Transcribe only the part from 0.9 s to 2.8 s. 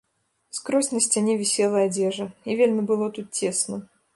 на сцяне вісела адзежа, і